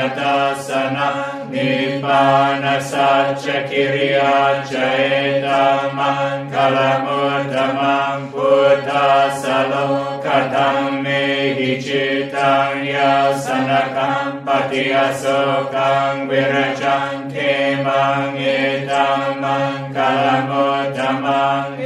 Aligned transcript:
Padmasana 0.00 1.44
Nibbana 1.52 2.80
Satya 2.80 3.68
Kiriya 3.68 4.64
Jaita 4.64 5.92
Mangalamudamam 5.92 8.32
Buddha 8.32 9.28
Salo 9.36 10.16
Kadam 10.24 11.04
Mehi 11.04 11.76
Chitanya 11.84 13.36
Sanakam 13.36 14.40
Patiasokam 14.40 16.24
Virajam 16.30 17.28
Kemang 17.28 18.40
Etam 18.40 19.36
Mangalamudamam 19.44 21.76